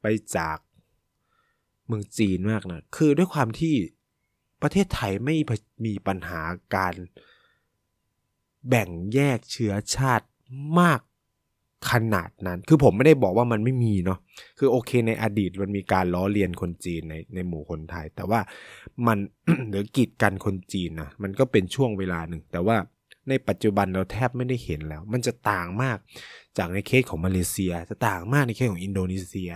[0.00, 0.58] ไปจาก
[1.86, 3.74] เมืองจีนมากนะคือด้วยความที่
[4.62, 5.36] ประเทศไทยไม่
[5.86, 6.40] มีปัญหา
[6.74, 6.94] การ
[8.68, 10.26] แบ่งแยกเชื้อชาติ
[10.80, 11.00] มาก
[11.90, 14.18] ขนาดนั้น คือผมไม่ได้บอกว่ามันไม่มีเนาะ
[14.58, 18.40] คือโอเคในอดีตมันมีการล้อเลียนคนจีนในในหมู่คนไทย แต่ว่า
[19.06, 19.18] มัน
[19.70, 22.76] หรือกีดกันคนจีนนะมันก็เป็นช่วงเวลาหนึ่ง แต่ว่า
[23.28, 25.98] ในปัจจุบันเราแทบไม่ได้เห็นแล้ว มันจะต่างมาก
[26.58, 29.50] จากในเคสของมาเลเซีย จะต่างมากในเคสของอินโดนีเซีย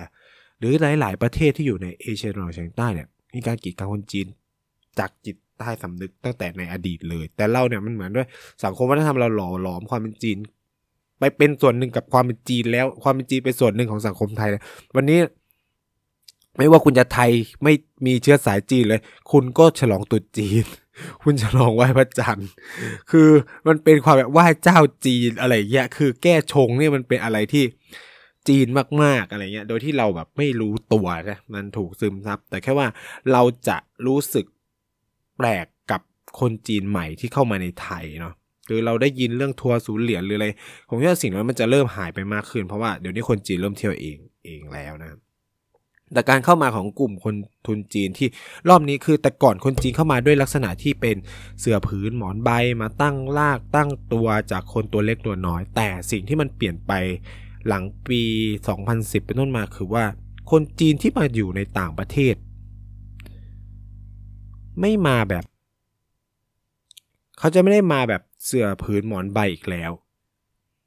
[0.58, 4.26] หรือหลาย ๆ ประเทศที่อยู่ในเอเชียตะวันออกเฉียงใต้เนี่ยมีการกีดกันคนจีน
[4.98, 8.26] จากจิตใต้สำนึกตั้งแต่ในอดีตเลย แต่เราเนี่ยมันเหมือนด้วย
[8.64, 10.38] สังคมวัฒนธรรมเราหล่อหลอมความเป็นจีน
[11.18, 14.50] ไปเป็นส่วนหนึ่งกับความเป็นจีนแล้วความเป็นจีนเป็นส่วนหนึ่งของสังคมไทย
[14.96, 15.18] วันนี้
[16.56, 17.30] ไม่ว่าคุณจะไทย
[17.62, 17.72] ไม่
[18.06, 19.00] มีเชื้อสายจีนเลย
[19.32, 20.64] คุณก็ฉลองตุษจีน
[21.22, 22.50] คุณฉลองไหว้พระจันทร์
[23.10, 23.28] คือ
[23.66, 27.64] มันเป็นความแบบไหว้เจ้าจีนอะไรเงี้ยคือแก้ชงเนี่ยมันเป็นอะไรที่
[28.48, 28.66] จีน
[29.02, 32.86] มากๆอะไรเงี้ย โดยที่เราแบบไม่รู้ตัวนะมันถูกซึมซับ แต่แค่ว่า
[33.32, 34.46] เราจะรู้สึก
[35.38, 36.00] แปลกกับ
[36.40, 38.34] คนจีนใหม่ที่เข้ามาในไทยเนาะ
[38.68, 40.48] คือเราได้ยินเรื่องทัวร์ศูนย์เหรียญหรืออะไร
[40.88, 45.18] ผมว่าสิ่งนั้นมันจะเริ่มหายไปมากขึ้นเพราะว่าเดี๋ยวนี้คนจีนเริ่มเที่ยวเองเองแล้วนะ
[46.14, 47.34] แต่การเข้ามาของกลุ่มคน
[47.66, 48.28] ทุนจีนที่
[48.68, 51.16] รอบนี้คือแต่ก่อนคนจีนเข้ามาด้วยลักษณะที่เป็น
[51.60, 56.92] เสื่อผืนหมอนใบมาตั้งลากตั้งตัวจากคนตัวเล็กตัวน้อย แต่สิ่งที่มันเปลี่ยนไป
[57.66, 58.22] หลังปี
[58.74, 60.04] 2010 เป็นต้นมาคือว่า
[60.50, 62.34] คนจีนที่มาอยู่ในต่างประเทศ
[64.80, 65.44] ไม่มาแบบ
[67.38, 69.92] เขาจะไม่ได้มาแบบเสื่อผืนหมอนใบอีกแล้ว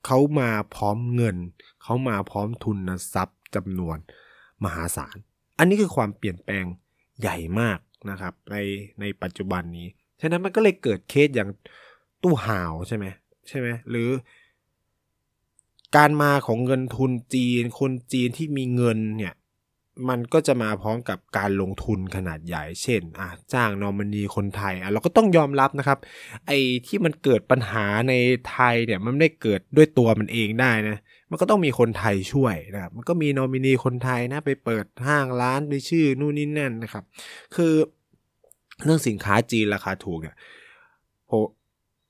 [0.05, 1.37] เขามาพร้อมเงิน
[1.83, 3.97] เขามาพร้อมทุนทรัพย์จำนวน
[4.63, 5.17] มหาศาล
[5.57, 6.65] อันนี้คือความเปลี่ยนแปลง
[7.21, 7.79] ใหญ่มาก
[8.09, 8.55] นะครับใน
[8.99, 9.87] ในปัจจุบันนี้
[10.21, 11.49] ฉะนั้นมันก็เลยเกิดเคสอย่าง
[12.23, 13.05] ตู้ห่าวใช่ไหม
[13.47, 14.09] ใช่ไหมหรือ
[15.95, 19.33] การมาของเงินทุนจีน คนจีนที่มีเงินเนี่ย
[20.09, 25.97] มันก็จะมาพร้อมกับการลงทุนขนาดใหญ่ เช่นอะจ้างนอมินีคนไทยอะเราก็ต้องยอมรับนะครับ
[26.47, 28.13] ไอ้ที่มันเกิดปัญหาใน
[28.51, 30.97] ไทยเนี่ยมันไม่ได้เกิดด้วยตัวมันเองได้นะ
[31.29, 37.03] มันก็ต้องมีคนไทยช่วยนะครับ มันก็มีนอมินีคนไทยนะ ไปเปิดห้างร้านในชื่อนู่นนี่นั่นนะครับ
[37.55, 37.73] คือ
[38.83, 40.35] เรื่องสินค้าจีนราคาถูกเนี่ย
[41.29, 41.41] ผม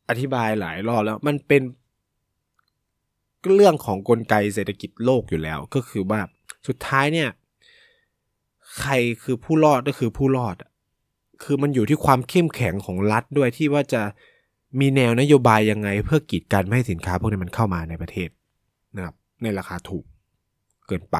[0.09, 1.61] อธิบายหลายรอบแล้ว มันเป็น
[3.55, 6.19] เรื่องของกลไกเศรษฐกิจโลกอยู่แล้ว ก็คือว่า
[6.67, 7.29] สุดท้ายเนี่ย
[8.79, 10.55] ใครคือผู้รอดก็คือผู้รอด
[11.43, 14.01] คือมันอยู่ที่ความเข้มแข็งของรัฐด้วยที่ว่าจะ
[14.79, 18.29] มีแนวนโยบายยังไง เพื่อกีดกันไม่ให้สินค้าพวกนี้มันเข้ามาในประเทศ
[18.95, 20.05] นะครับในราคาถูก
[20.87, 21.17] เกินไป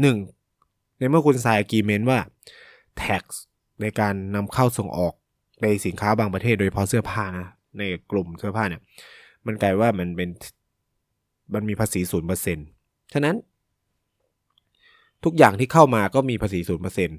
[0.00, 0.16] หนึ่ง
[0.98, 2.18] ในเมื่อคุณใส่กีเมนว่า
[3.02, 3.22] tax
[3.80, 5.14] ในการนำเข้าส่งออก
[5.62, 8.82] ในสินค้าบางประเทศโดยเฉพาะเสื้อผ้านะในกลุ่มเสื้อผ้าเนี่ย
[9.46, 10.28] มันกลายว่ามันเป็น
[11.54, 12.66] มันมีภาษีศูนย์เปอร์เซ็นต์
[13.12, 13.36] ฉะนั้น
[15.24, 17.18] ทุกอย่างที่เข้ามาก็มีภาษีศูนย์เปอร์เซ็นต์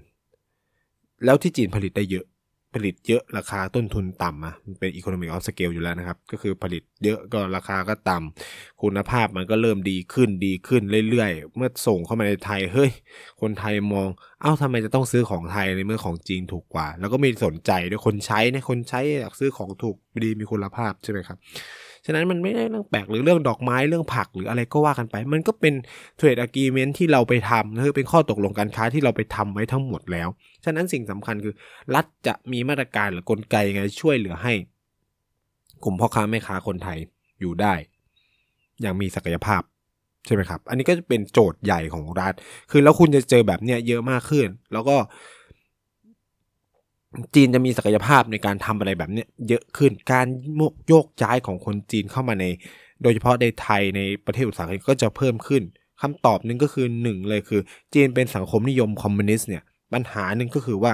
[1.26, 2.26] แล้วที่จีนผลิตได้เยอะ
[2.74, 12.92] ผลิตเยอะราคาต้นทุนต่ำอะมันเป็นอีโคโนมิกออฟสเกลอยู่แล้วนะครับ ก็คือผลิตเยอะก็ราคาก็ต่ำคุณภาพมันก็เริ่มดีขึ้นดีขึ้นเรื่อยๆ เมื่อส่งเข้ามาในไทยเฮ้ย
[13.42, 14.08] คนไทยมอง
[14.42, 21.38] เอ้าทำไมจะต้องซื้อของไทยในเมื่อของจีนถูกกว่า แล้วก็มีสนใจด้วยคนใช้เนี่ยคนใช้อยากซื้อของถูกดีมีคุณภาพใช่ไหมครับ
[22.06, 25.74] ฉะนั้นมันไม่ได้เรื่องแปลกหรือเรื่องดอกไม้เรื่องผักหรืออะไรก็ว่ากันไป มันก็เป็น
[26.18, 30.28] เทรดอะกีเมนที่เราไปทำคือเป็นข้อตกลงการค้าที่เราไปทำไว้ทั้งหมดแล้ว
[30.66, 31.54] ฉะนั้นสิ่งสำคัญคือ
[31.96, 34.54] รัฐจะมีมาตรการหรือกลไกไงช่วยเหลือให้
[35.84, 36.98] กลุ่มพ่อค้าแม่ค้าคนไทย
[37.42, 37.74] อยู่ได้
[38.82, 39.62] อย่างมีศักยภาพ
[40.26, 42.34] ใช่ไหมครับ อันนี้ก็จะเป็นโจทย์ใหญ่ของรัฐ
[42.72, 44.98] คือแล้วคุณจะเจอแบบเนี้ยเยอะมากขึ้น แล้วก็
[47.36, 50.28] จีนจะมีศักยภาพในการทำอะไรแบบนี้เยอะขึ้นการ
[50.88, 52.46] โยกย้ายของคนจีนเข้ามาใน
[53.02, 55.64] โดยเฉพาะในไทยในประเทศอุตสาหกรรมก็จะเพิ่มขึ้น
[56.02, 57.62] คำตอบหนึ่งก็คือหนึ่งเลยคือ
[57.94, 60.94] จีนเป็นสังคมนิยมคอมมิวนิสต์เนี่ยปัญหาหนึ่งก็คือว่า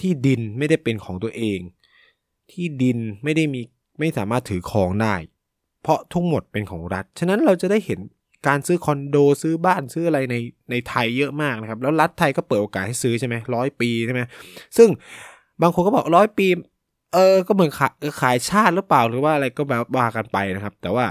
[0.00, 1.60] ที่ดินไม่ได้เป็นของตัวเอง
[2.52, 3.60] ที่ดินไม่ได้มี
[3.98, 5.14] ไม่สามารถถือครองได้
[5.82, 8.00] เพราะทั้งหมดเป็นของรัฐ ฉะนั้นเราจะได้เห็น
[8.48, 10.36] การซื้อคอนโดซื้อบ้านซื้ออะไรใน
[10.70, 14.20] ในไทยเยอะมากนะครับ แล้วรัฐไทยก็เปิดโอกาสให้ซื้อใช่ไหมร้อยปีใช่ไหม
[14.76, 14.88] ซึ่ง
[15.62, 16.46] บางคนก็บอกร้อยปี
[17.14, 21.06] เออ ก็เหมือนขายขายชาติหรือเปล่าหรือว่าอะไรก็แบบว่ากันไปนะครับ แต่ว่า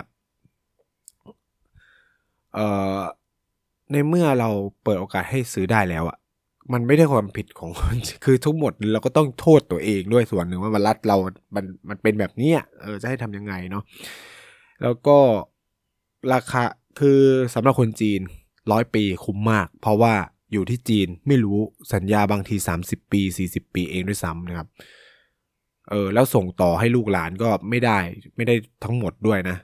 [2.54, 2.60] เอ
[2.98, 3.00] อ
[3.92, 4.50] ในเมื่อเรา
[4.84, 6.18] เปิดโอกาสให้ซื้อได้แล้วอะ
[6.74, 11.18] มันไม่ได้ความผิดของคนคือทุกหมดเราก็ต้องโทษตัวเองด้วยส่วนหนึ่งว่ามันรัฐเรา
[11.56, 13.84] มันมันเป็นแบบนี้เออจะให้ทำยังไงเนาะ
[14.84, 15.18] แล้วก็
[16.34, 16.64] ราคา
[17.00, 17.20] คือ
[17.54, 18.22] สำหรับคนจีน
[18.72, 20.14] ร้อยปีคุ้มมาก เพราะว่า
[20.54, 21.60] อยู่ที่จีนไม่รู้
[21.94, 24.68] สัญญาบางที 30 ปี 40 ปีเองด้วยซ้ำนะครับ
[25.90, 27.98] เออแล้วส่งต่อให้ลูกหลานก็ไม่ได้
[28.36, 29.58] ไม่ได้ทั้งหมดด้วยนะ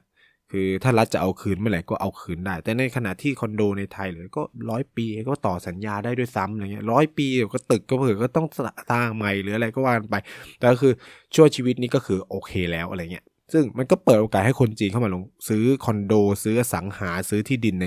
[0.51, 8.47] คือถ้ารัฐจะเอาคืนเมื่อไหร่ก็เอาคืนได้ แต่ในขณะที่คอนโดในไทยเลยก็ร้อยปีก็ต่อสัญญาได้ด้วยซ้ำอะไรเงี้ยร้อยปีเดียวก็ตึกก็เผื่อก็ต้อง
[8.91, 10.15] สร้างใหม่หรืออะไรก็ว่ากันไป
[10.59, 10.93] แต่ก็คือ
[11.35, 17.85] ช่วงชีวิตนี้ก็คือโอเคแล้วอะไรเงี้ย ซึ่งมันก็เปิดโอกาสให้คนจีนเข้ามาลงซื้อคอนโด ซื้อสังหาซื้อที่ดินใน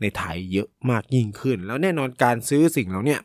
[0.00, 3.16] ในไทยเยอะมากยิ่งขึ้น แล้วแน่นอนการซื้อสิ่งเหล่านี้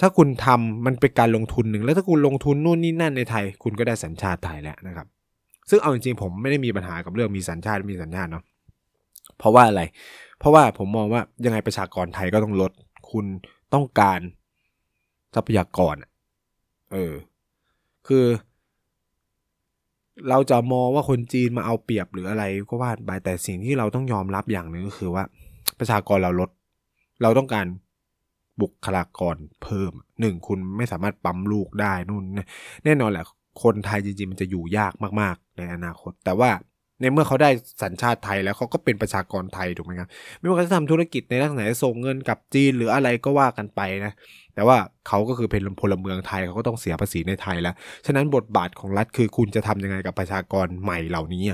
[0.00, 5.06] ถ้าคุณทำมันเป็นการลงทุนหนึ่ง แล้วถ้าคุณลงทุนนู่นนี่นั่นในไทย คุณก็ได้สัญชาติไทยแล้วนะครับ
[5.70, 8.44] ซึ่งเอาจริงๆผมไม่ได้มีปัญหากับเรื่องมีสัญชาติมีสัญชาติเนาะ
[9.38, 9.82] เพราะว่าอะไร
[10.38, 12.72] เพราะว่าผมมองว่ายังไงประชากรไทยก็ต้องลด
[13.10, 13.24] คุณ
[13.74, 14.20] ต้องการ
[15.34, 15.94] ทรัพยากร
[16.92, 17.14] เออ
[18.06, 18.24] คือ
[20.30, 25.24] เราจะมองว่าคนจีนมาเอาเปรียบหรืออะไรก็ว่าไปแต่สิ่งที่เราต้องยอมรับอย่างหนึ่งก็คือว่า
[25.78, 26.50] ประชากรเราลด
[27.22, 27.66] เราต้องการ
[28.60, 32.24] บุคลากรเพิ่มหนึ่งคุณไม่สามารถปั๊มลูกได้นู่น
[32.84, 33.24] แน่นอนแหละ
[33.62, 36.50] คนไทยจริงๆมันจะอยู่ยากมากๆ ในอนาคต แต่ว่า
[37.00, 37.50] ในเมื่อเขาได้
[37.82, 44.12] สัญชาติไทยแล้วเขาก็เป็นประชากรไทยถูกไหมครับไม่ว่าเขาจะทำธุรกิจในลักษณะส่งเงินกับจีนหรืออะไรก็ว่ากันไปนะ
[44.58, 47.74] แต่ว่าเขาก็คือเป็นพลเมืองไทยเขาก็ต้องเสียภาษีในไทยแล้ว
[48.06, 51.44] ฉะนั้นบทบาทของรัฐคือคุณจะทำยังไงกับประชากรใหม่เหล่านี้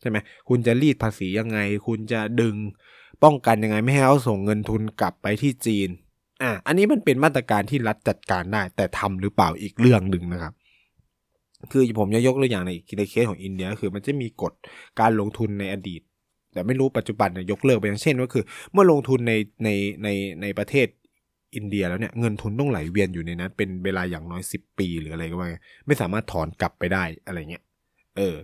[0.00, 0.16] ใช่ไหม
[0.48, 2.54] คุณจะรีดภาษียังไง คุณจะดึง
[3.24, 5.88] ป้องกันยังไงไม่ให้เขาส่งเงินทุนกลับไปที่จีน
[6.42, 10.52] อะอันนี้มันเป็นมาตรการที่รัฐจัดการได้ แต่ทำหรือเปล่าอีกเรื่องหนึ่งนะครับ
[11.72, 14.52] คือผมจะยกตัวอย่างในในเคสของอินเดียก็คือมันจะมีกฎ
[15.00, 16.02] การลงทุนในอดีต
[16.52, 19.32] แต่ไม่รู้ปัจจุบันเนี่ยยกเลิกไปอย่างเช่นก็คือ เมื่อลงทุนใน
[19.64, 19.68] ใน
[20.02, 20.08] ใน
[20.42, 20.86] ในประเทศ
[21.54, 25.48] อินเดียแล้วเนี่ยเงินทุนต้องไหลเวียนอยู่ในนั้นเป็นเวลาอย่างน้อยสิบปีหรืออะไรก็ว่า
[25.86, 27.64] ไม่สามารถถอนกลับไปได้อะไรเงี้ย
[28.16, 28.36] เออ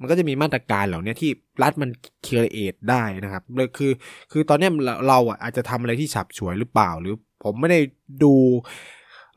[0.00, 1.30] มันก็จะมีมาตรการเหล่านี้ที่
[1.62, 1.90] รัฐมัน
[2.22, 3.92] เคลียร์เอทได้นะครับเลยคือ
[4.32, 4.68] คือตอนนี้
[5.08, 7.80] เราอะอาจจะทำอะไรที่ฉับฉวยหรือเปล่า หรือผมไม่ได้
[8.22, 8.34] ดู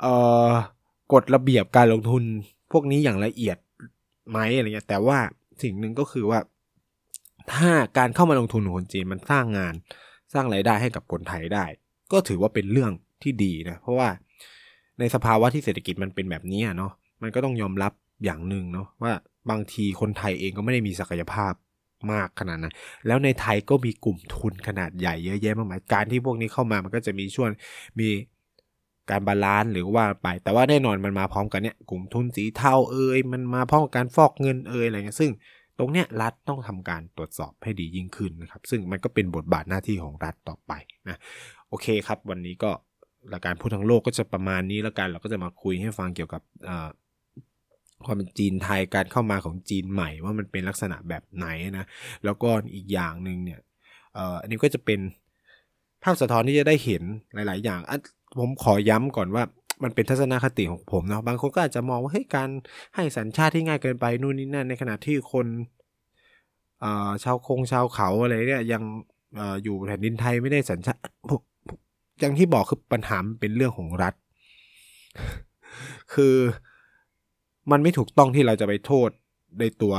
[0.01, 0.13] เอ่
[0.47, 0.49] อ
[1.13, 2.23] กฎระเบียบการลงทุน
[2.71, 3.57] พวกนี้อย่างละเอียด
[4.29, 5.17] ไหมอะไรเงี้ยแต่ว่า
[5.63, 6.39] สิ่งหนึ่งก็คือว่า
[7.53, 9.73] ถ้าการเข้ามาลงทุนของคนจีนมันสร้างงาน
[10.33, 11.65] สร้างรายได้ให้กับคนไทยได้
[12.11, 12.91] ก็ถือว่าเป็นเรื่อง
[13.23, 14.09] ที่ดีนะเพราะว่า
[14.99, 16.91] ในสภาวะที่เศรษฐกิจมันเป็นแบบนี้เนาะ
[17.21, 17.91] มันก็ต้องยอมรับ
[18.23, 19.13] อย่างหนึ่งเนาะว่า
[19.49, 21.53] บางทีคนไทยเองก็ไม่ได้มีศักยภาพ
[22.11, 22.73] มากขนาดนั้น
[23.07, 27.49] แล้วในไทยก็มีกลุ่มทุนขนาดใหญ่เยอะแยะมากมาย การที่พวกนี้เข้ามามันก็จะมีช่วง
[27.99, 28.09] มี
[29.09, 35.31] การ balance หรือว่าไป แต่ว่าแน่นอนมันมาพร้อมกันเนี่ยกลุ่มทุนสีเทาเอ่ยมันมาพร้อมกับการฟอกเงินเอ่ยอะไรเงี้ยซึ่ง
[35.79, 40.73] ตรงเนี้ยรัฐต้องทำการตรวจสอบให้ดียิ่งขึ้นนะครับ ซึ่งมันก็เป็นบทบาทหน้าที่ของรัฐต่อไป
[41.09, 41.17] นะ
[41.69, 42.71] โอเคครับ วันนี้ก็
[43.33, 46.41] รายการพูดทั้งโลกก็จะประมาณนี้แล้วกันเราก็จะมาคุยให้ฟังเกี่ยวกับ
[48.05, 51.47] ความเป็นจีนไทยการเข้ามาของจีนใหม่ว่ามันเป็นลักษณะแบบไหน
[51.77, 51.85] นะ
[52.25, 53.59] แล้วก็อีกอย่างหนึ่งเนี่ย
[54.41, 54.99] อันนี้ก็จะเป็น
[56.03, 57.79] ภาพสะท้อนที่จะได้เห็นหลาย ๆ อย่าง
[58.39, 59.43] ผมขอย้ำก่อนว่า
[59.83, 62.49] มันเป็นทัศนคติของผมเนาะบางคนก็อาจจะมองว่าเฮ้ยการ
[62.95, 65.47] ให้สัญชาติที่ง่ายเกินไปนู่นนี่นั่นในขณะที่คน
[67.23, 68.83] ชาวคงชาวเขาอะไรเนี่ยยัง
[69.63, 71.01] อยู่แผ่นดินไทยไม่ได้สัญชาติ
[72.19, 74.13] อย่างที่บอกคือปัญหาเป็นเรื่องของรัฐ
[76.13, 76.35] คือ
[77.71, 79.09] มันไม่ถูกต้องที่เราจะไปโทษ
[79.59, 79.93] ในตัว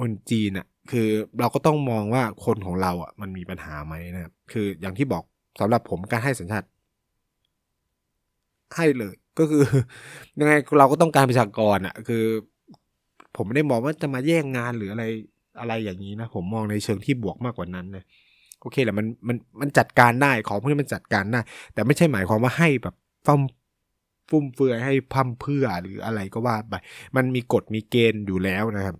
[0.00, 1.08] คนจีนอะคือ
[1.40, 5.24] เราก็ต้องมองว่าคนของเราอะมันมีปัญหาไหมนะครับคืออย่างที่บอก
[5.60, 6.68] สำหรับผมการให้สัญชาติ
[8.76, 9.62] ให้เลย ก็คือ
[10.38, 12.24] ยังไงเราก็ต้องการประชากรอะคือ
[13.36, 15.04] ผมไม่ได้มองว่าจะมาแย่งงานหรืออะไร
[15.60, 18.04] อะไรอย่างนี้นะ ผมมองในเชิงที่บวกมากกว่านั้นนะ
[18.60, 21.40] โอเคแหละมันมันมันจัดการได้ของพวกนี้มันจัดการได้
[21.74, 22.94] แต่ไม่ใช่หมายความว่าให้แบบ
[23.26, 23.40] ฟั่ม
[24.30, 26.74] ฟุ่มเฟือยให้พั่มเพื่อหรืออะไรก็ว่าไป
[27.16, 28.96] มันมีกฎมีเกณฑ์อยู่แล้วนะครับ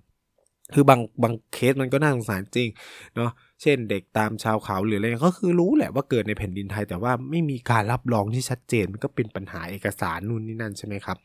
[0.75, 2.68] คือบางบางเคสมันก็น่าสงสารจริง
[3.16, 3.31] เนาะ
[3.62, 11.16] เช่นเด็กตามชาวเขาหรืออะไรก็คือรู้แหละว่าเกิดในแผ่นดินไทย แต่ว่าไม่มีการรับรองที่ชัดเจนมันก็เป็นปัญหาเอกสารนู่นนี่นั่นใช่ไหมครับ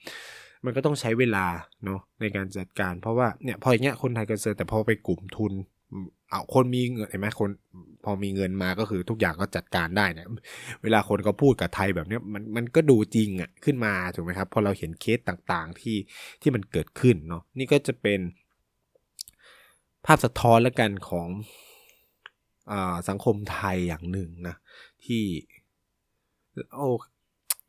[0.66, 1.46] มันก็ต้องใช้เวลา
[1.86, 5.54] เนาะในการจัดการ เพราะว่าเนี่ยพออย่างเงี้ยคนไทยก็เจอแต่พอไปกลุ่มทุน
[6.36, 7.50] เอาคนมีเงินเห็นไหมคน
[8.04, 10.28] พอมีเงินมาก็คือทุกอย่างก็จัดการได้เนี่ย
[10.84, 15.98] เวลาคนเขาพูดกับไทยแบบนี้มันมันก็ดูจริงอะขึ้นมาถูกไหมครับพอเราเห็นเคสต่างๆที่
[16.42, 18.20] ที่มันเกิดขึ้นเนาะนี่ก็จะเป็น
[20.06, 21.28] ภาพสะท้อนแล้วกันของ
[22.72, 22.74] อ
[23.10, 24.56] สังคมไทยอย่างหนึ่งนะ
[25.06, 25.24] ที่
[26.76, 26.90] โอ้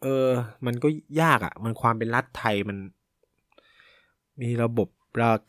[0.03, 0.29] เออ
[0.67, 0.89] มันก็
[1.23, 2.79] ยากอะ่ะ มันความเป็นรัฐไทยมัน
[4.43, 4.89] มีระบบ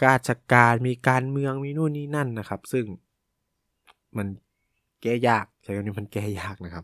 [0.07, 2.85] ราชการมีการเมืองมีนู่นนี่นั่นนะครับ ซึ่ง
[4.19, 4.27] มัน
[5.01, 6.83] แก้ยากใช้คำนี้มันแก้ยากนะครับ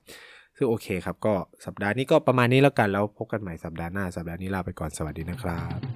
[0.58, 1.34] ซึ่งโอเคครับ ก็
[1.66, 5.93] สัปดาห์นี้ก็ประมาณนี้แล้วกันแล้วพบกันใหม่สัปดาห์หน้า สัปดาห์นี้ลาไปก่อนสวัสดีนะครับ